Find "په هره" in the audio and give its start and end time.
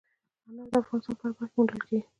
1.19-1.33